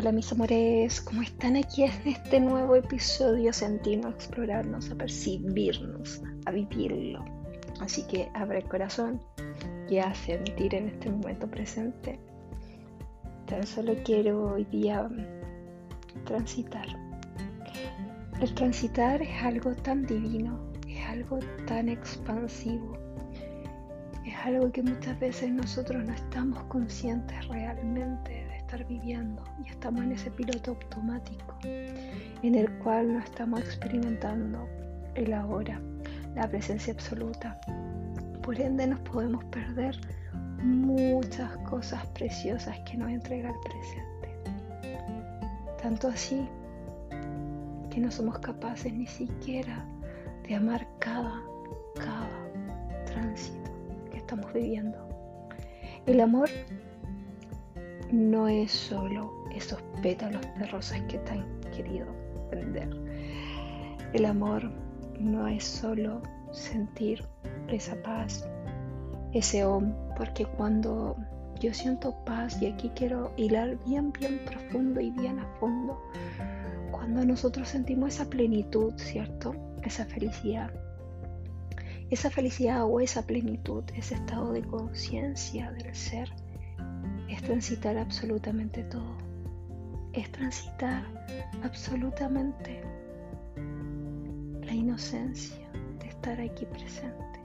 Hola 0.00 0.12
mis 0.12 0.32
amores, 0.32 1.02
¿cómo 1.02 1.20
están 1.20 1.56
aquí 1.56 1.82
en 1.82 1.92
este 2.06 2.40
nuevo 2.40 2.74
episodio? 2.74 3.52
Sentirnos, 3.52 4.14
explorarnos, 4.14 4.90
a 4.90 4.94
percibirnos, 4.94 6.22
a 6.46 6.50
vivirlo. 6.52 7.22
Así 7.80 8.06
que 8.06 8.30
abre 8.32 8.60
el 8.60 8.64
corazón 8.64 9.20
y 9.90 9.98
a 9.98 10.14
sentir 10.14 10.74
en 10.74 10.88
este 10.88 11.10
momento 11.10 11.50
presente. 11.50 12.18
Tan 13.44 13.66
solo 13.66 13.92
quiero 14.02 14.54
hoy 14.54 14.64
día 14.64 15.06
transitar. 16.24 16.86
El 18.40 18.54
transitar 18.54 19.20
es 19.20 19.42
algo 19.42 19.74
tan 19.74 20.06
divino, 20.06 20.58
es 20.88 21.04
algo 21.10 21.40
tan 21.66 21.90
expansivo, 21.90 22.96
es 24.24 24.34
algo 24.46 24.72
que 24.72 24.82
muchas 24.82 25.20
veces 25.20 25.50
nosotros 25.50 26.02
no 26.06 26.14
estamos 26.14 26.62
conscientes 26.68 27.46
realmente 27.48 28.39
estar 28.70 28.86
viviendo 28.86 29.42
y 29.64 29.68
estamos 29.68 30.04
en 30.04 30.12
ese 30.12 30.30
piloto 30.30 30.70
automático 30.70 31.56
en 31.64 32.54
el 32.54 32.70
cual 32.78 33.14
no 33.14 33.18
estamos 33.18 33.58
experimentando 33.58 34.68
el 35.16 35.32
ahora, 35.32 35.80
la 36.36 36.48
presencia 36.48 36.92
absoluta. 36.92 37.60
Por 38.42 38.60
ende 38.60 38.86
nos 38.86 39.00
podemos 39.00 39.42
perder 39.46 39.98
muchas 40.62 41.50
cosas 41.68 42.06
preciosas 42.14 42.78
que 42.88 42.96
nos 42.96 43.10
entrega 43.10 43.50
el 43.50 43.58
presente. 43.58 44.52
Tanto 45.82 46.06
así 46.06 46.48
que 47.90 47.98
no 47.98 48.08
somos 48.12 48.38
capaces 48.38 48.92
ni 48.92 49.08
siquiera 49.08 49.84
de 50.46 50.54
amar 50.54 50.86
cada, 51.00 51.42
cada 51.96 53.04
tránsito 53.04 53.72
que 54.12 54.18
estamos 54.18 54.52
viviendo. 54.52 54.96
El 56.06 56.20
amor 56.20 56.48
no 58.12 58.48
es 58.48 58.72
solo 58.72 59.32
esos 59.54 59.80
pétalos 60.02 60.42
de 60.58 60.66
rosas 60.66 61.00
que 61.02 61.18
te 61.18 61.32
han 61.32 61.60
querido 61.74 62.06
vender. 62.50 62.88
El 64.12 64.24
amor 64.24 64.70
no 65.18 65.46
es 65.46 65.64
solo 65.64 66.22
sentir 66.52 67.24
esa 67.68 67.94
paz, 68.02 68.48
ese 69.32 69.64
om, 69.64 69.94
porque 70.16 70.44
cuando 70.44 71.16
yo 71.60 71.72
siento 71.72 72.16
paz, 72.24 72.60
y 72.60 72.66
aquí 72.66 72.90
quiero 72.94 73.32
hilar 73.36 73.78
bien, 73.86 74.12
bien 74.12 74.40
profundo 74.44 75.00
y 75.00 75.10
bien 75.10 75.38
a 75.38 75.46
fondo, 75.60 76.00
cuando 76.90 77.24
nosotros 77.24 77.68
sentimos 77.68 78.14
esa 78.14 78.28
plenitud, 78.28 78.92
¿cierto? 78.96 79.54
Esa 79.84 80.04
felicidad. 80.04 80.72
Esa 82.10 82.30
felicidad 82.30 82.84
o 82.84 82.98
esa 82.98 83.22
plenitud, 83.22 83.84
ese 83.94 84.14
estado 84.14 84.52
de 84.52 84.62
conciencia 84.62 85.70
del 85.72 85.94
ser, 85.94 86.32
es 87.40 87.46
transitar 87.46 87.96
absolutamente 87.96 88.82
todo. 88.84 89.16
Es 90.12 90.30
transitar 90.30 91.02
absolutamente 91.64 92.82
la 94.62 94.74
inocencia 94.74 95.66
de 96.00 96.08
estar 96.08 96.38
aquí 96.38 96.66
presente. 96.66 97.40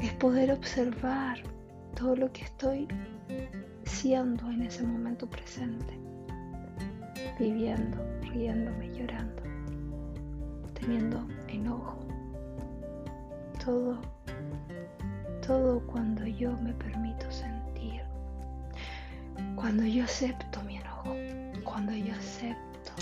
Es 0.00 0.12
poder 0.14 0.50
observar 0.50 1.38
todo 1.94 2.16
lo 2.16 2.32
que 2.32 2.42
estoy 2.42 2.88
siendo 3.84 4.50
en 4.50 4.62
ese 4.62 4.82
momento 4.82 5.30
presente 5.30 5.96
viviendo, 7.38 7.98
riéndome, 8.22 8.88
llorando, 8.92 9.42
teniendo 10.74 11.24
enojo. 11.46 12.00
Todo, 13.64 14.00
todo 15.46 15.80
cuando 15.86 16.26
yo 16.26 16.56
me 16.58 16.72
permito 16.74 17.27
cuando 19.58 19.82
yo 19.82 20.04
acepto 20.04 20.62
mi 20.62 20.76
enojo, 20.76 21.16
cuando 21.64 21.92
yo 21.92 22.14
acepto 22.14 22.92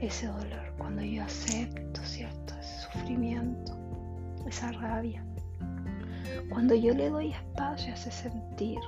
ese 0.00 0.26
dolor, 0.26 0.72
cuando 0.78 1.02
yo 1.02 1.22
acepto, 1.22 2.00
¿cierto? 2.02 2.54
Ese 2.58 2.80
sufrimiento, 2.90 3.76
esa 4.46 4.72
rabia. 4.72 5.22
Cuando 6.48 6.74
yo 6.74 6.94
le 6.94 7.10
doy 7.10 7.32
espacio 7.32 7.92
a 7.92 7.94
ese 7.94 8.10
sentir, 8.10 8.78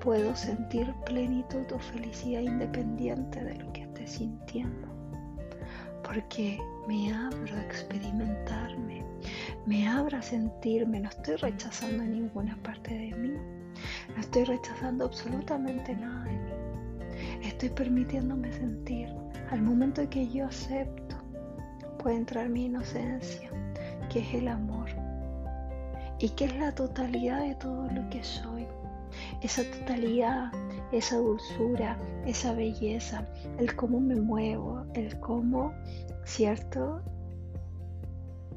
puedo 0.00 0.34
sentir 0.34 0.90
plenitud 1.04 1.70
o 1.70 1.78
felicidad 1.78 2.40
independiente 2.40 3.44
de 3.44 3.56
lo 3.56 3.70
que 3.74 3.82
esté 3.82 4.06
sintiendo. 4.06 4.88
Porque 6.02 6.58
me 6.88 7.12
abro 7.12 7.54
a 7.54 7.62
experimentarme, 7.62 9.04
me 9.66 9.86
abro 9.86 10.16
a 10.16 10.22
sentirme, 10.22 11.00
no 11.00 11.10
estoy 11.10 11.36
rechazando 11.36 12.04
ninguna 12.04 12.56
parte 12.62 12.94
de 12.94 13.14
mí, 13.14 13.61
no 14.14 14.20
estoy 14.20 14.44
rechazando 14.44 15.04
absolutamente 15.04 15.94
nada 15.94 16.24
de 16.24 16.38
mí. 16.38 16.50
Estoy 17.42 17.70
permitiéndome 17.70 18.52
sentir. 18.52 19.08
Al 19.50 19.62
momento 19.62 20.08
que 20.08 20.28
yo 20.28 20.46
acepto, 20.46 21.16
puede 21.98 22.16
entrar 22.16 22.48
mi 22.48 22.66
inocencia, 22.66 23.50
que 24.10 24.20
es 24.20 24.34
el 24.34 24.48
amor, 24.48 24.88
y 26.18 26.30
que 26.30 26.46
es 26.46 26.56
la 26.56 26.74
totalidad 26.74 27.40
de 27.40 27.54
todo 27.56 27.90
lo 27.90 28.08
que 28.08 28.22
soy 28.24 28.66
esa 29.40 29.62
totalidad, 29.64 30.52
esa 30.92 31.16
dulzura, 31.16 31.98
esa 32.26 32.52
belleza, 32.52 33.26
el 33.58 33.74
cómo 33.74 34.00
me 34.00 34.16
muevo, 34.16 34.84
el 34.94 35.18
cómo, 35.20 35.72
¿cierto? 36.24 37.02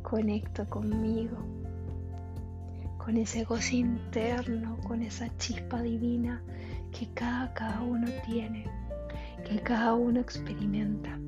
Conecto 0.01 0.69
conmigo, 0.69 1.37
con 3.05 3.17
ese 3.17 3.43
gozo 3.43 3.75
interno, 3.75 4.79
con 4.87 5.03
esa 5.03 5.29
chispa 5.37 5.79
divina 5.83 6.41
que 6.91 7.07
cada, 7.13 7.53
cada 7.53 7.81
uno 7.81 8.07
tiene, 8.25 8.65
que 9.47 9.61
cada 9.61 9.93
uno 9.93 10.19
experimenta 10.19 11.19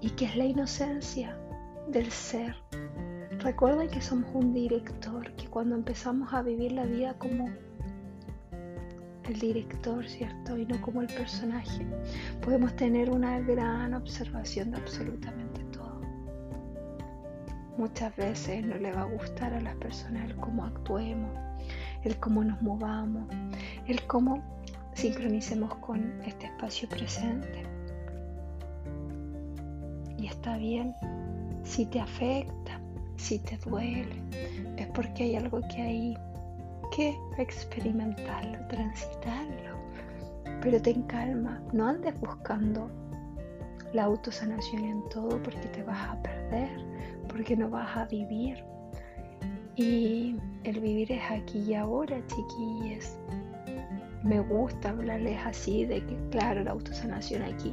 y 0.00 0.10
que 0.10 0.24
es 0.24 0.34
la 0.34 0.46
inocencia 0.46 1.38
del 1.86 2.10
ser. 2.10 2.56
Recuerda 3.38 3.86
que 3.86 4.00
somos 4.00 4.34
un 4.34 4.52
director, 4.52 5.30
que 5.36 5.46
cuando 5.46 5.76
empezamos 5.76 6.34
a 6.34 6.42
vivir 6.42 6.72
la 6.72 6.86
vida 6.86 7.14
como 7.18 7.48
el 9.28 9.38
director, 9.38 10.08
¿cierto? 10.08 10.58
Y 10.58 10.66
no 10.66 10.80
como 10.82 11.02
el 11.02 11.06
personaje, 11.06 11.86
podemos 12.42 12.74
tener 12.74 13.10
una 13.10 13.38
gran 13.38 13.94
observación 13.94 14.72
de 14.72 14.78
absolutamente. 14.78 15.47
Muchas 17.78 18.14
veces 18.16 18.66
no 18.66 18.74
le 18.74 18.92
va 18.92 19.02
a 19.02 19.04
gustar 19.04 19.54
a 19.54 19.60
las 19.60 19.76
personas 19.76 20.28
el 20.28 20.34
cómo 20.34 20.64
actuemos, 20.64 21.30
el 22.02 22.16
cómo 22.18 22.42
nos 22.42 22.60
movamos, 22.60 23.22
el 23.86 24.02
cómo 24.08 24.42
sincronicemos 24.94 25.72
con 25.76 26.20
este 26.26 26.46
espacio 26.46 26.88
presente. 26.88 27.62
Y 30.18 30.26
está 30.26 30.56
bien, 30.56 30.92
si 31.62 31.86
te 31.86 32.00
afecta, 32.00 32.80
si 33.16 33.38
te 33.38 33.56
duele, 33.58 34.24
es 34.76 34.88
porque 34.88 35.22
hay 35.22 35.36
algo 35.36 35.60
que 35.72 35.80
hay 35.80 36.18
que 36.90 37.16
experimentarlo, 37.38 38.58
transitarlo, 38.66 39.78
pero 40.60 40.82
ten 40.82 41.02
calma, 41.04 41.62
no 41.72 41.86
andes 41.86 42.18
buscando 42.18 42.90
la 43.92 44.02
autosanación 44.02 44.84
en 44.84 45.08
todo 45.10 45.40
porque 45.42 45.68
te 45.68 45.84
vas 45.84 46.08
a 46.08 46.22
perder, 46.22 46.70
porque 47.38 47.56
no 47.56 47.70
vas 47.70 47.96
a 47.96 48.04
vivir. 48.06 48.64
Y 49.76 50.34
el 50.64 50.80
vivir 50.80 51.12
es 51.12 51.22
aquí 51.30 51.60
y 51.60 51.74
ahora, 51.74 52.20
chiquillas. 52.26 53.16
Me 54.24 54.40
gusta 54.40 54.90
hablarles 54.90 55.38
así 55.46 55.84
de 55.84 56.04
que, 56.04 56.16
claro, 56.30 56.64
la 56.64 56.72
autosanación 56.72 57.42
aquí, 57.42 57.72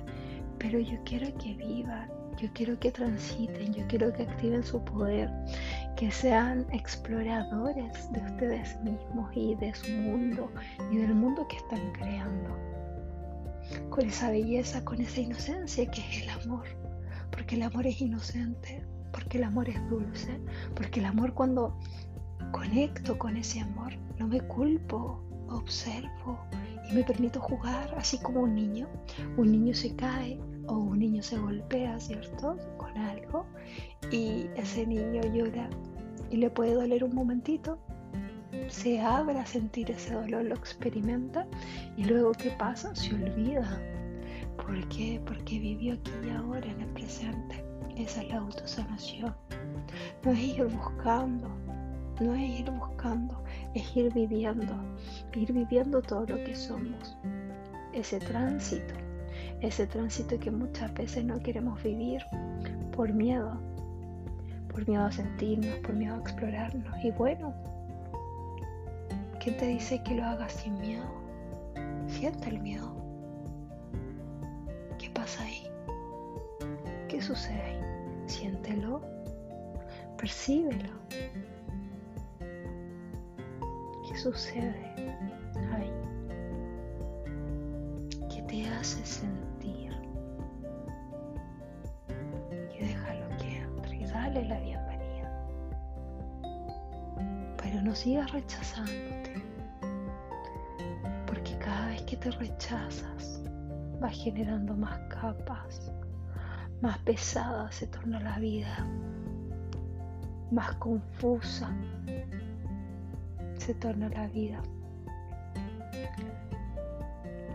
pero 0.60 0.80
yo 0.80 1.00
quiero 1.04 1.36
que 1.40 1.56
vivan, 1.56 2.08
yo 2.40 2.48
quiero 2.54 2.80
que 2.80 2.92
transiten, 2.92 3.74
yo 3.74 3.84
quiero 3.88 4.14
que 4.14 4.22
activen 4.22 4.64
su 4.64 4.86
poder, 4.86 5.32
que 5.96 6.12
sean 6.12 6.68
exploradores 6.72 8.12
de 8.12 8.20
ustedes 8.20 8.80
mismos 8.82 9.32
y 9.34 9.56
de 9.56 9.74
su 9.74 9.90
mundo 9.90 10.52
y 10.92 10.98
del 10.98 11.16
mundo 11.16 11.48
que 11.48 11.58
están 11.58 11.92
creando. 11.94 12.56
Con 13.90 14.06
esa 14.06 14.30
belleza, 14.30 14.86
con 14.86 15.02
esa 15.02 15.22
inocencia 15.22 15.90
que 15.90 16.02
es 16.02 16.22
el 16.22 16.30
amor. 16.30 16.68
Porque 17.32 17.56
el 17.56 17.64
amor 17.64 17.88
es 17.88 18.00
inocente, 18.00 18.86
porque 19.16 19.38
el 19.38 19.46
amor 19.46 19.70
es 19.70 19.90
dulce, 19.90 20.42
porque 20.76 21.00
el 21.00 21.06
amor 21.06 21.34
cuando 21.34 21.74
conecto 22.52 23.18
con 23.18 23.38
ese 23.38 23.62
amor, 23.62 23.94
no 24.20 24.28
me 24.28 24.42
culpo, 24.42 25.24
observo 25.48 26.38
y 26.90 26.96
me 26.96 27.04
permito 27.04 27.40
jugar 27.40 27.96
así 27.98 28.18
como 28.18 28.42
un 28.42 28.54
niño. 28.54 28.88
Un 29.38 29.54
niño 29.54 29.74
se 29.74 29.96
cae 29.96 30.38
o 30.68 30.74
un 30.74 31.00
niño 31.00 31.24
se 31.24 31.38
golpea, 31.38 31.98
¿cierto? 31.98 32.58
Con 32.78 32.98
algo 32.98 33.46
y 34.12 34.48
ese 34.58 34.86
niño 34.86 35.22
llora 35.34 35.70
y 36.30 36.36
le 36.36 36.50
puede 36.50 36.74
doler 36.74 37.06
un 37.06 37.16
momentito, 37.16 37.80
se 38.68 39.00
abre 39.00 39.40
a 39.40 39.46
sentir 39.46 39.92
ese 39.92 40.14
dolor, 40.14 40.44
lo 40.44 40.56
experimenta 40.56 41.48
y 41.96 42.04
luego 42.04 42.34
¿qué 42.34 42.50
pasa? 42.52 42.94
Se 42.94 43.16
olvida. 43.16 43.82
¿Por 44.58 44.86
qué? 44.90 45.22
Porque 45.26 45.58
vivió 45.58 45.94
aquí 45.94 46.12
y 46.26 46.30
ahora 46.32 46.70
en 46.70 46.82
el 46.82 46.90
presente. 46.90 47.64
Esa 47.96 48.22
es 48.22 48.30
la 48.30 48.38
autosanación. 48.38 49.34
No 50.24 50.32
es 50.32 50.40
ir 50.40 50.66
buscando, 50.66 51.50
no 52.20 52.34
es 52.34 52.60
ir 52.60 52.72
buscando, 52.72 53.44
es 53.74 53.96
ir 53.96 54.14
viviendo, 54.14 54.74
ir 55.34 55.52
viviendo 55.52 56.02
todo 56.02 56.26
lo 56.26 56.36
que 56.44 56.56
somos. 56.56 57.18
ese 57.94 58.20
tránsito, 58.20 58.94
ese 59.62 59.88
tránsito 59.88 60.38
que 60.40 60.52
muchas 60.52 60.94
veces 60.94 61.24
no 61.24 61.40
queremos 61.40 61.82
vivir 61.82 62.22
por 62.96 63.14
miedo, 63.14 63.58
por 64.70 64.88
miedo 64.88 65.06
a 65.06 65.12
sentirnos, 65.12 65.78
por 65.80 65.94
miedo 65.94 66.16
a 66.16 66.20
explorarnos. 66.20 67.04
Y 67.04 67.12
bueno, 67.12 67.54
¿quién 69.40 69.56
te 69.58 69.68
dice 69.68 70.02
que 70.04 70.16
lo 70.16 70.26
hagas 70.26 70.52
sin 70.52 70.78
miedo? 70.80 71.06
Siente 72.08 72.50
el 72.50 72.60
miedo. 72.60 72.94
¿Qué 74.98 75.10
pasa 75.12 75.44
ahí? 75.44 75.68
¿Qué 77.08 77.22
sucede 77.22 77.62
ahí? 77.62 77.85
Siéntelo, 78.28 79.02
percíbelo. 80.18 80.90
¿Qué 84.08 84.18
sucede 84.18 84.94
ahí? 85.74 85.92
¿Qué 88.30 88.42
te 88.44 88.68
hace 88.70 89.06
sentir? 89.06 89.92
Y 92.74 92.84
déjalo 92.84 93.38
que 93.38 93.58
entre 93.58 93.96
y 93.96 94.06
dale 94.06 94.46
la 94.46 94.60
bienvenida. 94.60 95.48
Pero 97.58 97.82
no 97.84 97.94
sigas 97.94 98.32
rechazándote. 98.32 99.44
Porque 101.28 101.56
cada 101.60 101.88
vez 101.90 102.02
que 102.04 102.18
te 102.18 102.32
rechazas, 102.32 103.44
vas 104.00 104.16
generando 104.16 104.76
más 104.76 104.98
capas 105.10 105.92
más 106.82 106.98
pesada 107.00 107.72
se 107.72 107.88
torna 107.88 108.20
la 108.20 108.38
vida, 108.40 108.86
más 110.52 110.76
confusa 110.76 111.74
se 113.58 113.74
torna 113.76 114.10
la 114.10 114.28
vida. 114.28 114.62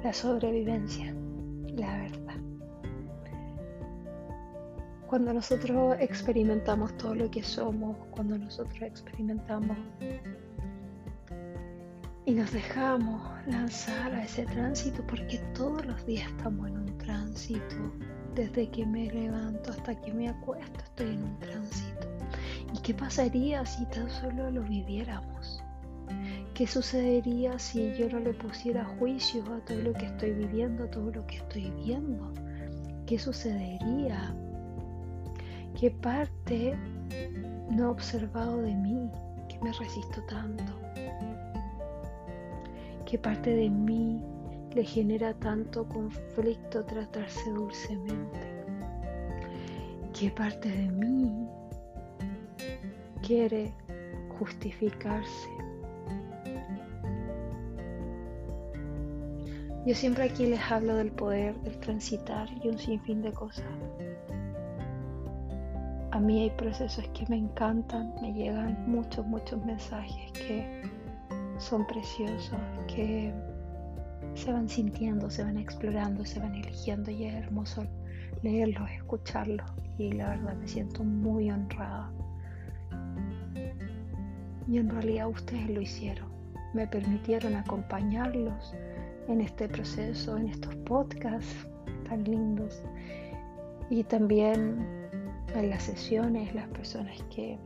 La 0.02 0.12
sobrevivencia, 0.12 1.14
la 1.76 1.98
verdad. 1.98 2.36
Cuando 5.06 5.34
nosotros 5.34 5.96
experimentamos 6.00 6.96
todo 6.96 7.14
lo 7.14 7.30
que 7.30 7.42
somos, 7.42 7.96
cuando 8.10 8.38
nosotros 8.38 8.80
experimentamos 8.82 9.76
y 12.24 12.32
nos 12.32 12.52
dejamos 12.52 13.20
lanzar 13.46 14.14
a 14.14 14.24
ese 14.24 14.46
tránsito, 14.46 15.04
porque 15.06 15.38
todos 15.54 15.84
los 15.84 16.06
días 16.06 16.28
estamos 16.30 16.68
en 16.68 16.78
un 16.78 16.98
tránsito 16.98 17.76
desde 18.34 18.68
que 18.70 18.86
me 18.86 19.10
levanto 19.10 19.70
hasta 19.70 19.94
que 20.00 20.12
me 20.12 20.28
acuesto 20.28 20.80
estoy 20.80 21.14
en 21.14 21.24
un 21.24 21.38
tránsito. 21.38 22.08
¿Y 22.74 22.78
qué 22.78 22.94
pasaría 22.94 23.64
si 23.66 23.84
tan 23.86 24.10
solo 24.10 24.50
lo 24.50 24.62
viviéramos? 24.62 25.62
¿Qué 26.54 26.66
sucedería 26.66 27.58
si 27.58 27.92
yo 27.94 28.08
no 28.08 28.20
le 28.20 28.34
pusiera 28.34 28.84
juicio 28.98 29.42
a 29.54 29.64
todo 29.64 29.78
lo 29.78 29.92
que 29.94 30.06
estoy 30.06 30.32
viviendo, 30.32 30.84
a 30.84 30.90
todo 30.90 31.10
lo 31.10 31.26
que 31.26 31.36
estoy 31.36 31.70
viendo? 31.84 32.32
¿Qué 33.06 33.18
sucedería? 33.18 34.34
¿Qué 35.78 35.90
parte 35.90 36.76
no 37.70 37.84
he 37.84 37.86
observado 37.86 38.60
de 38.60 38.74
mí 38.74 39.10
que 39.48 39.58
me 39.60 39.72
resisto 39.72 40.22
tanto? 40.28 40.72
¿Qué 43.06 43.18
parte 43.18 43.50
de 43.50 43.70
mí 43.70 44.22
le 44.74 44.84
genera 44.84 45.34
tanto 45.34 45.86
conflicto 45.88 46.84
tratarse 46.84 47.50
dulcemente? 47.50 48.40
¿Qué 50.18 50.30
parte 50.30 50.68
de 50.68 50.88
mí 50.90 51.48
quiere 53.22 53.72
justificarse? 54.38 55.48
Yo 59.86 59.94
siempre 59.94 60.24
aquí 60.24 60.46
les 60.46 60.60
hablo 60.70 60.94
del 60.94 61.10
poder 61.10 61.58
del 61.62 61.78
transitar 61.80 62.48
y 62.62 62.68
un 62.68 62.78
sinfín 62.78 63.22
de 63.22 63.32
cosas. 63.32 63.64
A 66.10 66.20
mí 66.20 66.42
hay 66.42 66.50
procesos 66.50 67.08
que 67.14 67.24
me 67.28 67.36
encantan, 67.36 68.12
me 68.20 68.32
llegan 68.34 68.84
muchos, 68.86 69.26
muchos 69.26 69.64
mensajes 69.64 70.32
que 70.32 70.82
son 71.58 71.86
preciosos, 71.86 72.58
que 72.88 73.32
se 74.34 74.52
van 74.52 74.68
sintiendo, 74.68 75.30
se 75.30 75.42
van 75.42 75.58
explorando, 75.58 76.24
se 76.24 76.40
van 76.40 76.54
eligiendo 76.54 77.10
y 77.10 77.24
es 77.24 77.34
hermoso 77.34 77.84
leerlos, 78.42 78.90
escucharlos 78.90 79.70
y 79.98 80.12
la 80.12 80.30
verdad 80.30 80.54
me 80.54 80.66
siento 80.66 81.04
muy 81.04 81.50
honrada. 81.50 82.10
Y 84.68 84.78
en 84.78 84.88
realidad 84.88 85.28
ustedes 85.28 85.68
lo 85.70 85.80
hicieron, 85.80 86.28
me 86.74 86.86
permitieron 86.86 87.54
acompañarlos 87.56 88.74
en 89.28 89.40
este 89.40 89.68
proceso, 89.68 90.36
en 90.36 90.48
estos 90.48 90.74
podcasts 90.76 91.66
tan 92.08 92.24
lindos. 92.24 92.82
Y 93.90 94.04
también 94.04 94.86
en 95.54 95.70
las 95.70 95.82
sesiones, 95.82 96.54
las 96.54 96.68
personas 96.68 97.20
que 97.34 97.58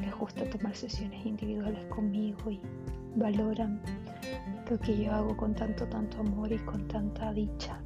les 0.00 0.14
gusta 0.16 0.44
tomar 0.50 0.74
sesiones 0.74 1.24
individuales 1.24 1.84
conmigo 1.86 2.50
y 2.50 2.60
valoran 3.16 3.80
lo 4.70 4.78
que 4.78 4.96
yo 4.96 5.12
hago 5.12 5.36
con 5.36 5.54
tanto, 5.54 5.86
tanto 5.86 6.20
amor 6.20 6.52
y 6.52 6.58
con 6.58 6.86
tanta 6.88 7.32
dicha. 7.32 7.78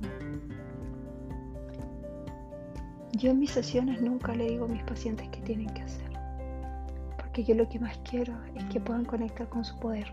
Yo 3.13 3.31
en 3.31 3.39
mis 3.39 3.51
sesiones 3.51 4.03
nunca 4.03 4.35
le 4.35 4.51
digo 4.51 4.67
a 4.67 4.69
mis 4.69 4.83
pacientes 4.85 5.29
qué 5.31 5.41
tienen 5.41 5.69
que 5.71 5.83
hacer, 5.83 6.11
porque 7.17 7.45
yo 7.45 7.55
lo 7.55 7.69
que 7.69 7.79
más 7.79 7.99
quiero 8.09 8.35
es 8.55 8.65
que 8.65 8.79
puedan 8.79 9.05
conectar 9.05 9.49
con 9.49 9.65
su 9.65 9.79
poder. 9.79 10.13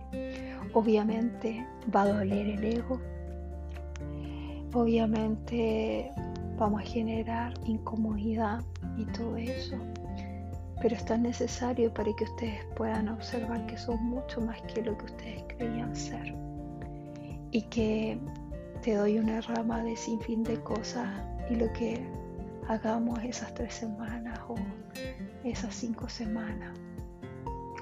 Obviamente 0.74 1.66
va 1.94 2.04
a 2.04 2.14
doler 2.14 2.48
el 2.48 2.64
ego, 2.64 3.00
obviamente 4.74 6.12
vamos 6.58 6.82
a 6.82 6.86
generar 6.86 7.54
incomodidad 7.66 8.64
y 8.98 9.06
todo 9.06 9.36
eso, 9.38 9.76
pero 10.84 10.98
es 10.98 11.06
tan 11.06 11.24
necesario 11.24 11.94
para 11.94 12.14
que 12.14 12.26
ustedes 12.26 12.66
puedan 12.76 13.08
observar 13.08 13.66
que 13.68 13.78
son 13.78 14.04
mucho 14.04 14.42
más 14.42 14.62
que 14.64 14.82
lo 14.82 14.98
que 14.98 15.06
ustedes 15.06 15.44
creían 15.56 15.96
ser. 15.96 16.36
Y 17.52 17.62
que 17.70 18.20
te 18.82 18.96
doy 18.96 19.18
una 19.18 19.40
rama 19.40 19.82
de 19.82 19.96
sinfín 19.96 20.44
de 20.44 20.62
cosas 20.62 21.08
y 21.50 21.56
lo 21.56 21.72
que 21.72 22.06
hagamos 22.68 23.18
esas 23.24 23.54
tres 23.54 23.76
semanas 23.76 24.38
o 24.50 24.56
esas 25.46 25.74
cinco 25.74 26.10
semanas 26.10 26.78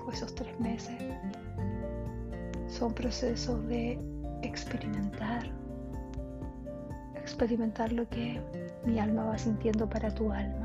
o 0.06 0.12
esos 0.12 0.36
tres 0.36 0.60
meses 0.60 0.96
son 2.68 2.94
procesos 2.94 3.68
de 3.68 4.00
experimentar 4.44 5.50
experimentar 7.16 7.92
lo 7.92 8.08
que 8.10 8.40
mi 8.86 9.00
alma 9.00 9.24
va 9.24 9.38
sintiendo 9.40 9.90
para 9.90 10.14
tu 10.14 10.32
alma 10.32 10.61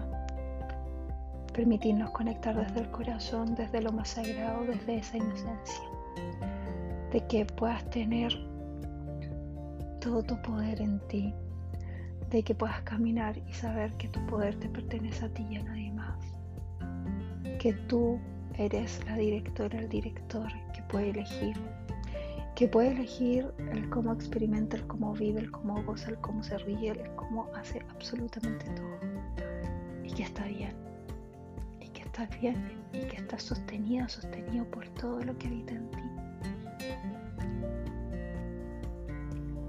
permitirnos 1.57 2.11
conectar 2.11 2.55
desde 2.55 2.81
el 2.81 2.91
corazón, 2.91 3.55
desde 3.55 3.81
lo 3.81 3.91
más 3.91 4.11
sagrado, 4.11 4.65
desde 4.65 4.99
esa 4.99 5.17
inocencia, 5.17 5.85
de 7.11 7.27
que 7.29 7.47
puedas 7.47 7.83
tener 7.89 8.31
todo 10.03 10.23
tu 10.23 10.41
poder 10.43 10.83
en 10.83 11.01
ti, 11.09 11.33
de 12.31 12.43
que 12.43 12.55
puedas 12.55 12.83
caminar 12.83 13.39
y 13.39 13.55
saber 13.55 13.91
que 13.95 14.09
tu 14.09 14.25
poder 14.27 14.55
te 14.57 14.69
pertenece 14.69 15.25
a 15.25 15.29
ti 15.31 15.47
y 15.51 15.57
a 15.57 15.63
nadie 15.63 15.93
más, 15.93 16.19
que 17.59 17.73
tú 17.89 18.21
eres 18.59 19.03
la 19.07 19.17
directora, 19.17 19.79
el 19.79 19.89
director 19.89 20.49
que 20.75 20.83
puede 20.83 21.09
elegir, 21.09 21.57
que 22.55 22.69
puede 22.69 22.91
elegir 22.91 23.51
el 23.73 23.89
cómo 23.89 24.13
experimenta, 24.13 24.77
el 24.77 24.87
cómo 24.87 25.15
vive, 25.15 25.41
el 25.41 25.51
cómo 25.51 25.83
goza, 25.85 26.11
el 26.11 26.19
cómo 26.19 26.43
se 26.43 26.59
ríe, 26.59 26.91
el 26.91 27.15
cómo 27.15 27.49
hace 27.55 27.81
absolutamente 27.89 28.67
todo 28.73 28.99
y 30.05 30.13
que 30.13 30.23
está 30.23 30.45
bien 30.45 30.96
estás 32.19 32.41
bien 32.41 32.57
y 32.95 33.01
que 33.01 33.17
estás 33.17 33.43
sostenida, 33.43 34.09
sostenido 34.09 34.65
por 34.71 34.89
todo 35.01 35.21
lo 35.21 35.37
que 35.37 35.49
habita 35.49 35.75
en 35.75 35.91
ti. 35.91 35.99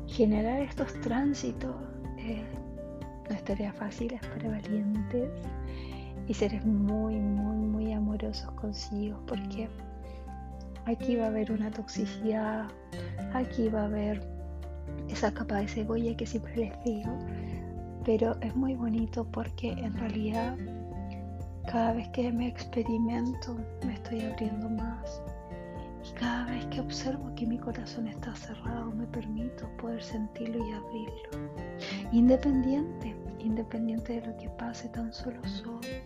Generar 0.08 0.62
estos 0.62 0.94
tránsitos 1.02 1.76
eh, 2.18 2.46
no 3.30 3.36
es 3.36 3.44
tarea 3.44 3.74
fácil, 3.74 4.14
es 4.14 4.26
para 4.28 4.50
valientes 4.50 5.30
y 6.26 6.34
seres 6.34 6.66
muy, 6.66 7.16
muy, 7.16 7.58
muy 7.58 7.92
amorosos 7.92 8.50
consigo 8.52 9.20
porque 9.28 9.68
aquí 10.86 11.18
va 11.18 11.26
a 11.26 11.28
haber 11.28 11.52
una 11.52 11.70
toxicidad, 11.70 12.68
aquí 13.34 13.68
va 13.68 13.82
a 13.82 13.86
haber 13.86 14.26
esa 15.10 15.34
capa 15.34 15.58
de 15.58 15.68
cebolla 15.68 16.16
que 16.16 16.26
siempre 16.26 16.56
les 16.56 16.84
digo, 16.86 17.12
pero 18.06 18.40
es 18.40 18.56
muy 18.56 18.74
bonito 18.76 19.26
porque 19.26 19.72
en 19.72 19.94
realidad 19.98 20.56
cada 21.68 21.94
vez 21.94 22.08
que 22.10 22.32
me 22.32 22.48
experimento 22.48 23.58
me 23.86 23.94
estoy 23.94 24.22
abriendo 24.22 24.70
más. 24.70 25.22
Y 26.04 26.14
cada 26.14 26.46
vez 26.46 26.66
que 26.68 26.80
observo 26.80 27.36
que 27.36 27.46
mi 27.46 27.60
corazón 27.60 28.08
está 28.08 28.34
cerrado, 28.36 28.92
me 28.92 29.06
permito 29.08 29.68
poder 29.78 30.02
sentirlo 30.02 30.66
y 30.66 30.72
abrirlo. 30.72 31.52
Independiente, 32.14 33.14
independiente 33.40 34.22
de 34.22 34.28
lo 34.28 34.38
que 34.38 34.50
pase, 34.52 34.88
tan 34.90 35.12
solo 35.12 35.44
soy, 35.44 36.02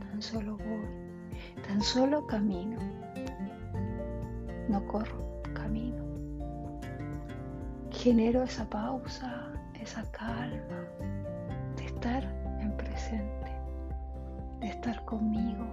tan 0.00 0.20
solo 0.20 0.56
voy, 0.56 1.62
tan 1.66 1.80
solo 1.80 2.26
camino. 2.26 2.78
No 4.68 4.84
corro, 4.88 5.42
camino. 5.54 6.02
genero 7.90 8.42
esa 8.42 8.68
pausa, 8.68 9.52
esa 9.80 10.02
calma, 10.10 10.84
de 11.76 11.84
estar 11.86 12.33
estar 14.84 15.02
conmigo, 15.06 15.64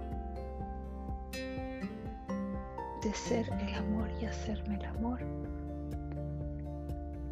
de 3.02 3.12
ser 3.12 3.46
el 3.60 3.74
amor 3.74 4.08
y 4.22 4.24
hacerme 4.24 4.76
el 4.76 4.84
amor. 4.86 5.20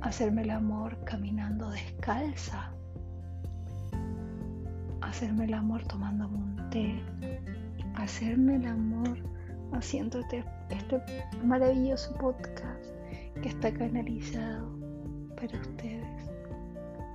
Hacerme 0.02 0.42
el 0.42 0.50
amor 0.50 0.98
caminando 1.04 1.70
descalza. 1.70 2.70
Hacerme 5.00 5.44
el 5.44 5.54
amor 5.54 5.82
tomando 5.84 6.28
un 6.28 6.68
té. 6.68 7.02
Hacerme 7.94 8.56
el 8.56 8.66
amor 8.66 9.16
haciendo 9.72 10.20
este, 10.20 10.44
este 10.68 11.02
maravilloso 11.42 12.12
podcast 12.16 12.84
que 13.40 13.48
está 13.48 13.72
canalizado 13.72 14.68
para 15.34 15.58
ustedes. 15.58 16.30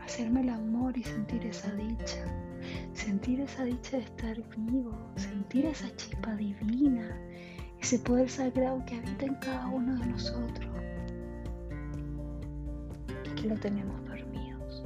Hacerme 0.03 0.41
el 0.41 0.49
amor 0.49 0.97
y 0.97 1.03
sentir 1.03 1.45
esa 1.45 1.71
dicha. 1.73 2.44
Sentir 2.93 3.41
esa 3.41 3.63
dicha 3.63 3.97
de 3.97 4.03
estar 4.03 4.37
vivo. 4.57 4.91
Sentir 5.15 5.65
esa 5.65 5.93
chispa 5.95 6.35
divina. 6.35 7.17
Ese 7.81 7.99
poder 7.99 8.29
sagrado 8.29 8.83
que 8.85 8.95
habita 8.97 9.25
en 9.25 9.35
cada 9.35 9.67
uno 9.67 9.99
de 9.99 10.05
nosotros. 10.07 10.69
Y 13.25 13.29
que 13.41 13.47
lo 13.47 13.55
tenemos 13.55 14.03
dormidos. 14.05 14.83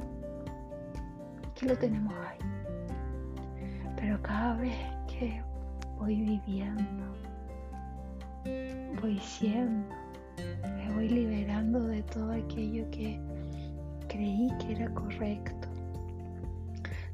Y 1.43 1.59
que 1.59 1.65
lo 1.67 1.77
tenemos 1.77 2.13
ahí. 2.13 2.39
Pero 3.95 4.21
cada 4.21 4.55
vez 4.55 4.75
que 5.07 5.41
voy 5.97 6.15
viviendo, 6.15 7.13
voy 9.01 9.19
siendo, 9.19 9.93
me 10.63 10.93
voy 10.93 11.09
liberando 11.09 11.81
de 11.81 12.01
todo 12.03 12.31
aquello 12.31 12.89
que 12.91 13.19
creí 14.07 14.49
que 14.59 14.71
era 14.73 14.89
correcto, 14.93 15.58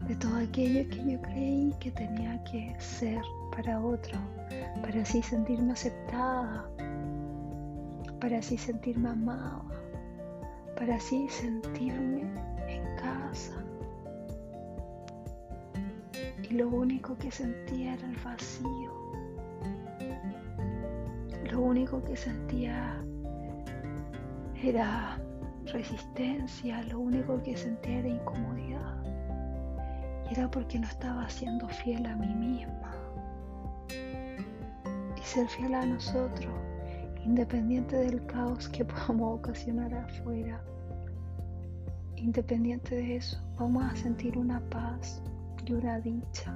de 0.08 0.16
todo 0.18 0.38
aquello 0.38 0.88
que 0.90 1.12
yo 1.12 1.22
creí 1.22 1.74
que 1.80 1.92
tenía 1.92 2.44
que 2.44 2.76
ser 2.80 3.22
para 3.56 3.80
otro, 3.80 4.20
para 4.82 5.02
así 5.02 5.22
sentirme 5.22 5.74
aceptada, 5.74 6.70
para 8.20 8.38
así 8.38 8.58
sentirme 8.58 9.10
amada, 9.10 9.64
para 10.78 10.96
así 10.96 11.28
sentirme 11.30 12.22
en 12.68 12.96
casa. 12.98 13.54
Y 16.44 16.54
lo 16.54 16.70
único 16.70 17.18
que 17.18 17.32
sentía 17.32 17.96
era 17.96 18.08
el 18.08 18.18
vacío. 18.18 18.94
Lo 21.52 21.62
único 21.62 22.04
que 22.04 22.16
sentía 22.16 23.02
era 24.62 25.20
resistencia, 25.66 26.84
lo 26.84 27.00
único 27.00 27.42
que 27.42 27.58
sentía 27.58 28.00
era 28.00 28.08
incomodidad. 28.10 28.95
Era 30.36 30.52
porque 30.52 30.80
no 30.80 30.88
estaba 30.88 31.30
siendo 31.30 31.68
fiel 31.68 32.06
a 32.06 32.16
mí 32.16 32.34
misma. 32.34 32.94
Y 33.90 35.22
ser 35.24 35.48
fiel 35.48 35.74
a 35.74 35.86
nosotros, 35.86 36.54
independiente 37.24 37.96
del 37.96 38.26
caos 38.26 38.68
que 38.70 38.84
podamos 38.92 39.40
ocasionar 39.40 39.94
afuera, 39.94 40.62
independiente 42.16 42.96
de 42.96 43.16
eso, 43.18 43.42
vamos 43.58 43.84
a 43.84 43.96
sentir 43.96 44.38
una 44.38 44.60
paz 44.70 45.22
y 45.66 45.74
una 45.74 46.00
dicha. 46.00 46.54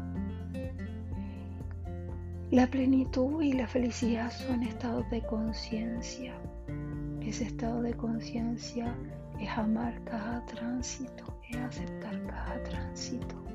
La 2.52 2.68
plenitud 2.68 3.42
y 3.42 3.54
la 3.54 3.68
felicidad 3.68 4.32
son 4.32 4.64
estados 4.64 5.10
de 5.12 5.22
conciencia 5.22 6.34
ese 7.30 7.44
estado 7.44 7.84
de 7.84 7.94
conciencia 7.94 8.96
es 9.40 9.50
amar 9.52 10.04
cada 10.04 10.44
tránsito, 10.48 11.40
es 11.48 11.58
aceptar 11.58 12.20
cada 12.26 12.64
tránsito. 12.64 13.49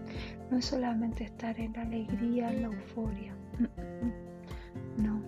No 0.51 0.59
es 0.59 0.67
solamente 0.67 1.25
estar 1.25 1.59
en 1.59 1.73
la 1.73 1.83
alegría, 1.83 2.53
en 2.53 2.63
la 2.63 2.69
euforia. 2.69 3.35
No, 4.97 5.21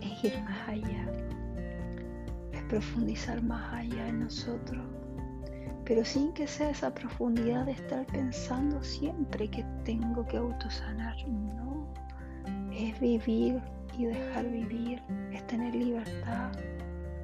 es 0.00 0.24
ir 0.24 0.38
más 0.42 0.68
allá. 0.68 1.06
Es 2.52 2.62
profundizar 2.64 3.42
más 3.42 3.72
allá 3.72 4.08
en 4.08 4.20
nosotros. 4.20 4.84
Pero 5.84 6.04
sin 6.04 6.32
que 6.32 6.46
sea 6.46 6.70
esa 6.70 6.94
profundidad 6.94 7.66
de 7.66 7.72
estar 7.72 8.06
pensando 8.06 8.82
siempre 8.82 9.48
que 9.48 9.64
tengo 9.84 10.26
que 10.26 10.38
autosanar. 10.38 11.16
No, 11.28 11.86
es 12.72 12.98
vivir 13.00 13.60
y 13.98 14.06
dejar 14.06 14.46
vivir, 14.50 15.02
es 15.32 15.46
tener 15.46 15.74
libertad, 15.74 16.52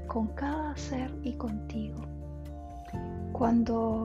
con 0.07 0.29
cada 0.29 0.77
ser 0.77 1.13
y 1.23 1.33
contigo. 1.35 2.03
Cuando 3.33 4.05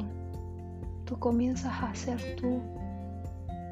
tú 1.05 1.17
comienzas 1.19 1.73
a 1.81 1.93
ser 1.93 2.35
tú, 2.35 2.61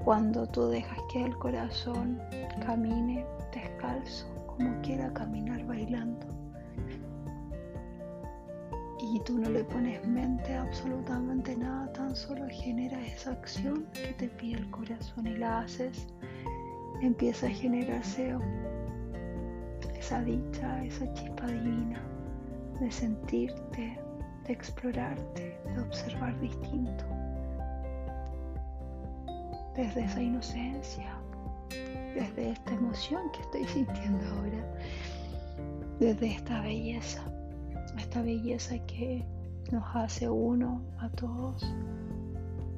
cuando 0.04 0.46
tú 0.48 0.68
dejas 0.68 1.00
que 1.12 1.24
el 1.24 1.36
corazón 1.38 2.22
camine 2.66 3.25
descalzo, 3.54 4.28
como 4.46 4.80
quiera 4.82 5.12
caminar 5.13 5.66
bailando, 5.66 6.28
y 9.00 9.20
tú 9.22 9.38
no 9.38 9.50
le 9.50 9.63
pones 9.66 10.06
mente 10.08 10.56
a 10.56 10.63
absolutamente 10.63 11.56
nada, 11.56 11.92
tan 11.94 12.16
solo 12.16 12.46
genera 12.50 13.00
esa 13.06 13.32
acción 13.32 13.86
que 13.94 14.13
te 14.13 14.28
pide 14.30 14.60
el 14.60 14.70
corazón 14.72 15.28
y 15.28 15.36
la 15.36 15.60
haces, 15.60 16.08
empieza 17.02 17.48
a 17.48 17.50
generarse 17.50 18.36
esa 20.00 20.22
dicha, 20.22 20.84
esa 20.86 21.13
chispa 21.13 21.48
divina 21.48 22.02
de 22.80 22.92
sentirte, 22.92 24.00
de 24.48 24.54
explorarte, 24.54 25.60
de 25.75 25.82
observar 25.82 26.40
distinto. 26.40 27.06
Desde 29.75 30.06
esa 30.06 30.22
inocencia, 30.22 31.15
desde 32.13 32.51
esta 32.51 32.74
emoción 32.74 33.32
que 33.32 33.42
estoy 33.42 33.65
sintiendo 33.65 34.24
ahora, 34.27 34.63
desde 36.00 36.27
esta 36.34 36.62
belleza, 36.62 37.24
esta 37.98 38.22
belleza 38.22 38.77
que 38.86 39.25
nos 39.72 39.84
hace 39.96 40.30
uno 40.30 40.82
a 41.00 41.10
todos 41.10 41.63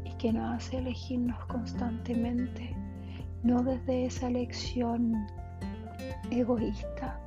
y 0.06 0.12
que 0.14 0.32
nos 0.32 0.56
hace 0.56 0.78
elegirnos 0.78 1.44
constantemente, 1.46 2.74
no 3.44 3.62
desde 3.62 4.06
esa 4.06 4.28
elección 4.28 5.28
egoísta, 6.32 7.20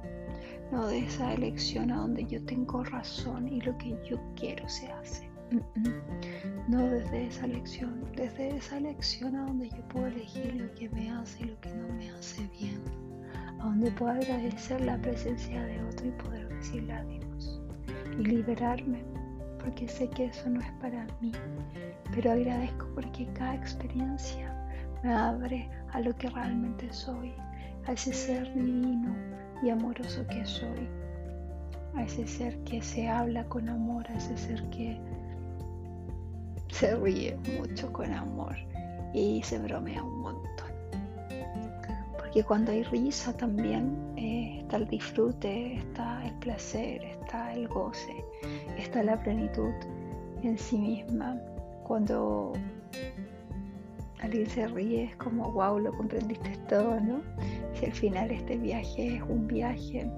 no 0.73 0.87
de 0.87 1.01
esa 1.01 1.35
elección 1.35 1.91
a 1.91 1.97
donde 1.99 2.25
yo 2.25 2.43
tengo 2.45 2.85
razón 2.85 3.49
y 3.49 3.61
lo 3.61 3.77
que 3.79 3.91
yo 4.09 4.19
quiero 4.35 4.69
se 4.69 4.91
hace. 4.93 5.28
No 6.69 6.83
desde 6.87 7.27
esa 7.27 7.47
elección, 7.47 8.05
desde 8.15 8.57
esa 8.57 8.77
elección 8.77 9.35
a 9.37 9.47
donde 9.47 9.71
yo 9.71 9.89
puedo 9.89 10.07
elegir 10.09 10.55
lo 10.55 10.75
que 10.75 10.89
me 10.91 11.11
hace 11.11 11.45
y 11.45 11.47
lo 11.47 11.61
que 11.61 11.71
no 11.75 11.89
me 11.95 12.11
hace 12.11 12.47
bien, 12.59 12.81
a 13.59 13.65
donde 13.65 13.91
puedo 13.93 14.13
agradecer 14.13 14.81
la 14.83 14.99
presencia 14.99 15.63
de 15.63 15.83
otro 15.85 16.07
y 16.07 16.11
poder 16.23 16.49
decirle 16.49 16.93
adiós 16.93 17.61
y 18.19 18.25
liberarme, 18.25 19.03
porque 19.59 19.89
sé 19.89 20.11
que 20.11 20.27
eso 20.27 20.51
no 20.51 20.61
es 20.61 20.71
para 20.81 21.07
mí, 21.21 21.33
pero 22.15 22.33
agradezco 22.33 22.87
porque 22.95 23.27
cada 23.33 23.55
experiencia 23.55 24.55
me 25.03 25.15
abre 25.15 25.71
a 25.93 26.01
lo 26.01 26.15
que 26.17 26.29
realmente 26.29 26.93
soy, 26.93 27.33
a 27.87 27.93
ese 27.93 28.13
ser 28.13 28.53
divino 28.55 29.17
y 29.63 29.71
amoroso 29.71 30.27
que 30.27 30.45
soy, 30.45 30.89
a 31.95 32.05
ese 32.05 32.27
ser 32.27 32.59
que 32.65 32.83
se 32.83 33.09
habla 33.09 33.45
con 33.45 33.69
amor, 33.69 34.07
a 34.09 34.15
ese 34.15 34.37
ser 34.37 34.63
que 34.71 35.01
se 36.71 36.95
ríe 36.97 37.37
mucho 37.59 37.93
con 37.93 38.13
amor 38.13 38.57
y 39.13 39.43
se 39.43 39.59
bromea 39.59 40.03
un 40.03 40.21
montón. 40.21 40.69
Porque 42.19 42.43
cuando 42.45 42.73
hay 42.73 42.83
risa 42.85 43.37
también 43.37 43.97
eh, 44.17 44.61
está 44.61 44.77
el 44.77 44.87
disfrute, 44.89 45.77
está 45.77 46.27
el 46.27 46.35
placer, 46.41 47.03
está 47.03 47.55
el 47.55 47.69
goce, 47.69 48.25
está 48.77 49.03
la 49.03 49.21
plenitud 49.23 49.73
en 50.43 50.59
sí 50.59 50.77
misma. 50.77 51.41
Cuando 51.85 52.53
alguien 54.21 54.49
se 54.49 54.67
ríe 54.69 55.05
es 55.05 55.17
como, 55.17 55.51
wow, 55.53 55.79
lo 55.79 55.97
comprendiste 55.97 56.51
todo, 56.69 57.01
¿no? 57.01 57.23
Si 57.75 57.87
al 57.87 57.93
final 57.93 58.31
este 58.31 58.57
viaje 58.57 59.17
es 59.17 59.23
un 59.23 59.47
viaje 59.47 60.11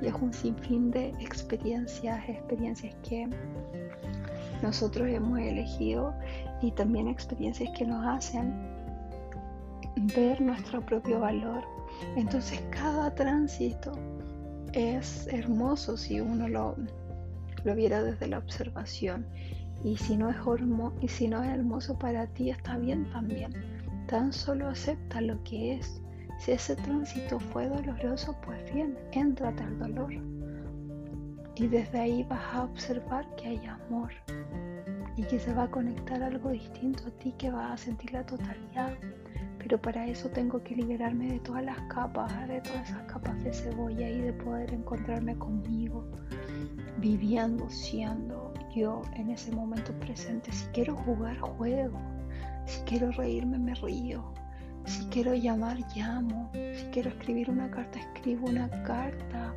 y 0.00 0.06
es 0.06 0.14
un 0.14 0.32
sinfín 0.32 0.90
de 0.90 1.08
experiencias, 1.20 2.28
experiencias 2.28 2.94
que 3.06 3.28
nosotros 4.62 5.08
hemos 5.08 5.38
elegido 5.38 6.14
y 6.60 6.70
también 6.72 7.08
experiencias 7.08 7.70
que 7.76 7.86
nos 7.86 8.04
hacen 8.06 8.52
ver 10.16 10.40
nuestro 10.40 10.84
propio 10.84 11.20
valor. 11.20 11.64
Entonces 12.16 12.62
cada 12.70 13.14
tránsito 13.14 13.92
es 14.72 15.26
hermoso 15.28 15.96
si 15.96 16.20
uno 16.20 16.48
lo, 16.48 16.76
lo 17.64 17.74
viera 17.74 18.02
desde 18.02 18.28
la 18.28 18.38
observación 18.38 19.26
y 19.84 19.96
si 19.96 20.16
no 20.16 20.30
es 20.30 20.36
y 21.00 21.08
si 21.08 21.28
no 21.28 21.42
es 21.42 21.50
hermoso 21.50 21.98
para 21.98 22.26
ti 22.26 22.50
está 22.50 22.76
bien 22.78 23.08
también. 23.10 23.52
Tan 24.06 24.32
solo 24.32 24.68
acepta 24.68 25.20
lo 25.20 25.42
que 25.44 25.74
es 25.74 26.00
si 26.38 26.52
ese 26.52 26.76
tránsito 26.76 27.40
fue 27.40 27.68
doloroso, 27.68 28.36
pues 28.44 28.58
bien, 28.72 28.96
éntrate 29.12 29.62
al 29.62 29.78
dolor. 29.78 30.37
Y 31.58 31.66
desde 31.66 31.98
ahí 31.98 32.22
vas 32.22 32.54
a 32.54 32.62
observar 32.62 33.26
que 33.34 33.48
hay 33.48 33.66
amor 33.66 34.12
y 35.16 35.24
que 35.24 35.40
se 35.40 35.52
va 35.52 35.64
a 35.64 35.70
conectar 35.70 36.22
algo 36.22 36.50
distinto 36.50 37.02
a 37.08 37.10
ti, 37.18 37.34
que 37.36 37.50
vas 37.50 37.72
a 37.72 37.84
sentir 37.84 38.12
la 38.12 38.24
totalidad. 38.24 38.96
Pero 39.58 39.82
para 39.82 40.06
eso 40.06 40.28
tengo 40.28 40.62
que 40.62 40.76
liberarme 40.76 41.32
de 41.32 41.40
todas 41.40 41.64
las 41.64 41.80
capas, 41.92 42.32
de 42.46 42.60
todas 42.60 42.88
esas 42.88 43.02
capas 43.12 43.42
de 43.42 43.52
cebolla 43.52 44.08
y 44.08 44.20
de 44.20 44.32
poder 44.34 44.72
encontrarme 44.72 45.36
conmigo, 45.36 46.06
viviendo, 46.98 47.68
siendo 47.68 48.54
yo 48.72 49.02
en 49.16 49.30
ese 49.30 49.50
momento 49.50 49.92
presente. 49.98 50.52
Si 50.52 50.64
quiero 50.66 50.94
jugar, 50.94 51.38
juego. 51.40 51.98
Si 52.66 52.80
quiero 52.82 53.10
reírme, 53.10 53.58
me 53.58 53.74
río. 53.74 54.32
Si 54.84 55.04
quiero 55.06 55.34
llamar, 55.34 55.78
llamo. 55.96 56.52
Si 56.52 56.84
quiero 56.92 57.10
escribir 57.10 57.50
una 57.50 57.68
carta, 57.68 57.98
escribo 57.98 58.46
una 58.46 58.70
carta. 58.84 59.56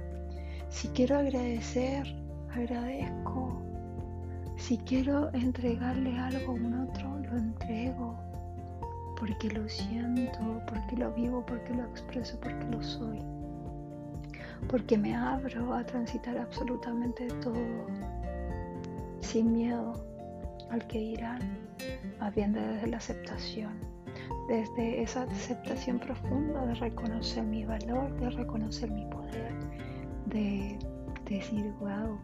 Si 0.71 0.87
quiero 0.87 1.17
agradecer, 1.17 2.07
agradezco. 2.55 3.61
Si 4.55 4.77
quiero 4.77 5.29
entregarle 5.33 6.17
algo 6.17 6.53
a 6.53 6.55
un 6.55 6.87
otro, 6.87 7.19
lo 7.29 7.37
entrego. 7.37 8.15
Porque 9.19 9.49
lo 9.49 9.67
siento, 9.67 10.39
porque 10.65 10.95
lo 10.95 11.11
vivo, 11.11 11.45
porque 11.45 11.73
lo 11.73 11.83
expreso, 11.83 12.39
porque 12.39 12.65
lo 12.71 12.81
soy. 12.81 13.19
Porque 14.69 14.97
me 14.97 15.13
abro 15.13 15.73
a 15.73 15.83
transitar 15.83 16.37
absolutamente 16.37 17.27
todo. 17.41 17.85
Sin 19.19 19.51
miedo 19.51 19.93
al 20.69 20.87
que 20.87 20.99
dirán, 20.99 21.41
más 22.17 22.33
bien 22.33 22.53
desde 22.53 22.87
la 22.87 22.97
aceptación, 22.97 23.73
desde 24.47 25.03
esa 25.03 25.23
aceptación 25.23 25.99
profunda 25.99 26.65
de 26.65 26.75
reconocer 26.75 27.43
mi 27.43 27.65
valor, 27.65 28.09
de 28.21 28.29
reconocer 28.29 28.89
mi 28.89 29.05
poder, 29.07 29.60
de 30.33 30.77
decir, 31.29 31.73
wow, 31.79 32.17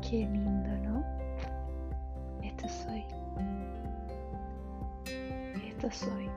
qué 0.00 0.26
lindo, 0.26 0.68
¿no? 0.78 1.04
Esto 2.42 2.68
soy. 2.68 3.04
Esto 5.66 5.90
soy. 5.90 6.28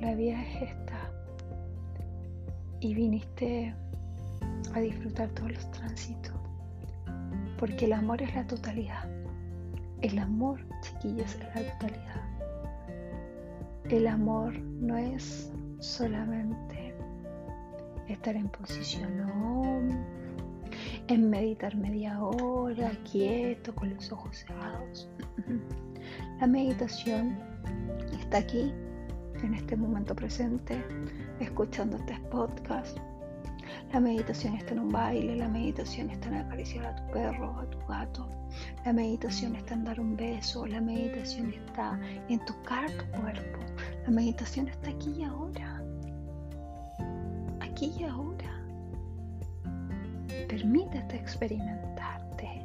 La 0.00 0.14
vida 0.14 0.40
es 0.42 0.70
esta. 0.70 1.10
Y 2.80 2.94
viniste 2.94 3.74
a 4.74 4.80
disfrutar 4.80 5.28
todos 5.30 5.52
los 5.52 5.70
tránsitos. 5.72 6.34
Porque 7.58 7.86
el 7.86 7.94
amor 7.94 8.22
es 8.22 8.34
la 8.34 8.46
totalidad. 8.46 9.08
El 10.02 10.18
amor, 10.18 10.60
chiquillos, 10.82 11.34
es 11.34 11.54
la 11.54 11.72
totalidad. 11.72 12.25
El 13.88 14.08
amor 14.08 14.58
no 14.58 14.96
es 14.96 15.52
solamente 15.78 16.92
estar 18.08 18.34
en 18.34 18.48
posición 18.48 19.20
OM, 19.20 19.90
en 21.06 21.30
meditar 21.30 21.76
media 21.76 22.20
hora, 22.20 22.90
quieto, 23.08 23.72
con 23.76 23.94
los 23.94 24.10
ojos 24.10 24.38
cerrados. 24.38 25.08
La 26.40 26.48
meditación 26.48 27.38
está 28.18 28.38
aquí, 28.38 28.72
en 29.44 29.54
este 29.54 29.76
momento 29.76 30.16
presente, 30.16 30.84
escuchando 31.38 31.96
este 31.96 32.18
podcast, 32.28 32.98
la 33.92 34.00
meditación 34.00 34.54
está 34.56 34.72
en 34.72 34.80
un 34.80 34.88
baile, 34.90 35.36
la 35.36 35.48
meditación 35.48 36.10
está 36.10 36.28
en 36.28 36.34
acariciar 36.36 36.86
a 36.86 36.96
tu 36.96 37.12
perro, 37.12 37.58
a 37.58 37.70
tu 37.70 37.78
gato. 37.86 38.28
La 38.84 38.92
meditación 38.92 39.56
está 39.56 39.74
en 39.74 39.84
dar 39.84 40.00
un 40.00 40.16
beso, 40.16 40.66
la 40.66 40.80
meditación 40.80 41.52
está 41.52 41.98
en 42.28 42.44
tocar 42.44 42.90
tu 42.90 43.20
cuerpo. 43.20 43.58
La 44.06 44.12
meditación 44.12 44.68
está 44.68 44.90
aquí 44.90 45.16
y 45.18 45.24
ahora. 45.24 45.82
Aquí 47.60 47.92
y 47.98 48.04
ahora. 48.04 48.62
Permítete 50.48 51.16
experimentarte. 51.16 52.64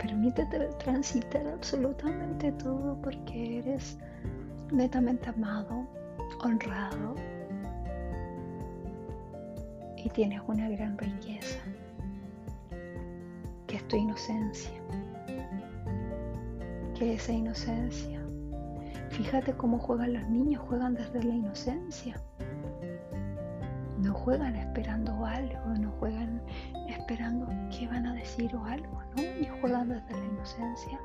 Permítete 0.00 0.58
transitar 0.82 1.46
absolutamente 1.46 2.50
todo 2.52 3.00
porque 3.00 3.60
eres 3.60 3.96
netamente 4.72 5.28
amado, 5.28 5.86
honrado, 6.42 7.14
y 9.96 10.08
tienes 10.10 10.40
una 10.46 10.68
gran 10.68 10.96
riqueza, 10.98 11.60
que 13.66 13.76
es 13.76 13.86
tu 13.88 13.96
inocencia, 13.96 14.80
que 16.98 17.14
esa 17.14 17.32
inocencia, 17.32 18.19
fíjate 19.22 19.52
cómo 19.52 19.78
juegan 19.78 20.14
los 20.14 20.26
niños, 20.30 20.62
juegan 20.66 20.94
desde 20.94 21.22
la 21.22 21.34
inocencia, 21.34 22.18
no 23.98 24.14
juegan 24.14 24.56
esperando 24.56 25.26
algo, 25.26 25.74
no 25.78 25.90
juegan 25.98 26.40
esperando 26.88 27.46
qué 27.70 27.86
van 27.86 28.06
a 28.06 28.14
decir 28.14 28.56
o 28.56 28.64
algo, 28.64 29.02
¿no? 29.14 29.22
Y 29.22 29.46
juegan 29.60 29.90
desde 29.90 30.12
la 30.12 30.24
inocencia. 30.24 30.98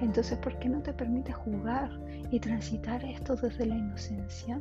Entonces, 0.00 0.38
¿por 0.38 0.58
qué 0.58 0.70
no 0.70 0.80
te 0.80 0.94
permite 0.94 1.30
jugar 1.30 1.90
y 2.30 2.40
transitar 2.40 3.04
esto 3.04 3.36
desde 3.36 3.66
la 3.66 3.76
inocencia? 3.76 4.58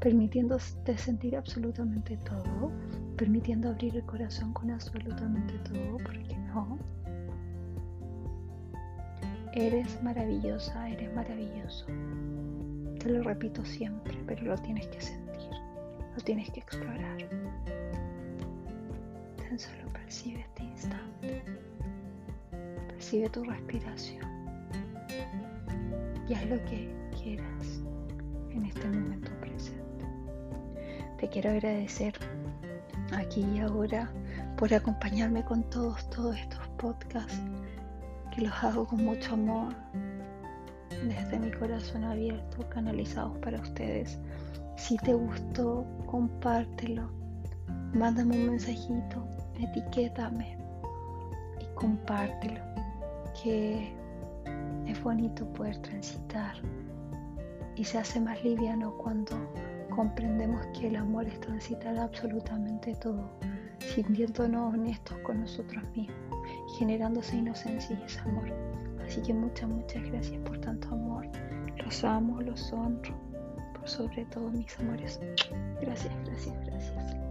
Permitiéndote 0.00 0.96
sentir 0.96 1.36
absolutamente 1.36 2.16
todo, 2.18 2.72
permitiendo 3.18 3.68
abrir 3.68 3.96
el 3.96 4.04
corazón 4.06 4.54
con 4.54 4.70
absolutamente 4.70 5.58
todo, 5.58 5.98
porque 5.98 6.38
no. 6.38 6.78
Eres 9.56 10.02
maravillosa, 10.02 10.86
eres 10.90 11.10
maravilloso. 11.14 11.86
Te 12.98 13.08
lo 13.08 13.22
repito 13.22 13.64
siempre, 13.64 14.14
pero 14.26 14.42
lo 14.42 14.58
tienes 14.58 14.86
que 14.88 15.00
sentir, 15.00 15.50
lo 16.14 16.22
tienes 16.22 16.50
que 16.50 16.60
explorar. 16.60 17.16
Tan 19.38 19.58
solo 19.58 19.90
percibe 19.94 20.40
este 20.40 20.62
instante. 20.62 21.42
Percibe 22.88 23.30
tu 23.30 23.44
respiración. 23.44 24.26
Y 26.28 26.34
haz 26.34 26.46
lo 26.50 26.62
que 26.66 26.94
quieras 27.18 27.80
en 28.50 28.66
este 28.66 28.86
momento 28.86 29.30
presente. 29.40 30.04
Te 31.18 31.30
quiero 31.30 31.48
agradecer 31.48 32.12
aquí 33.10 33.40
y 33.54 33.60
ahora 33.60 34.12
por 34.58 34.74
acompañarme 34.74 35.42
con 35.46 35.62
todos, 35.70 36.10
todos 36.10 36.36
estos 36.36 36.68
podcasts 36.76 37.40
que 38.36 38.42
los 38.42 38.64
hago 38.64 38.86
con 38.86 39.02
mucho 39.02 39.32
amor, 39.32 39.74
desde 41.08 41.38
mi 41.38 41.50
corazón 41.50 42.04
abierto, 42.04 42.68
canalizados 42.68 43.38
para 43.38 43.58
ustedes. 43.58 44.18
Si 44.76 44.98
te 44.98 45.14
gustó, 45.14 45.86
compártelo, 46.04 47.08
mándame 47.94 48.36
un 48.36 48.50
mensajito, 48.50 49.26
etiquétame 49.58 50.58
y 51.60 51.74
compártelo, 51.74 52.60
que 53.42 53.94
es 54.86 55.02
bonito 55.02 55.50
poder 55.54 55.78
transitar 55.78 56.56
y 57.74 57.84
se 57.84 57.98
hace 57.98 58.20
más 58.20 58.44
liviano 58.44 58.92
cuando 58.98 59.32
comprendemos 59.88 60.60
que 60.78 60.88
el 60.88 60.96
amor 60.96 61.26
es 61.26 61.40
transitar 61.40 61.96
absolutamente 61.96 62.94
todo, 62.96 63.30
sintiéndonos 63.86 64.74
honestos 64.74 65.16
con 65.18 65.40
nosotros 65.40 65.82
mismos, 65.94 66.38
generando 66.78 67.20
esa 67.20 67.36
inocencia 67.36 67.98
y 68.00 68.04
ese 68.04 68.20
amor. 68.20 68.52
Así 69.04 69.20
que 69.22 69.32
muchas, 69.32 69.68
muchas 69.68 70.02
gracias 70.04 70.38
por 70.40 70.58
tanto 70.58 70.88
amor. 70.88 71.26
Los 71.84 72.02
amo, 72.04 72.40
los 72.40 72.72
honro, 72.72 73.14
por 73.74 73.88
sobre 73.88 74.24
todo 74.26 74.50
mis 74.50 74.78
amores. 74.80 75.20
Gracias, 75.80 76.12
gracias, 76.24 76.56
gracias. 76.66 77.25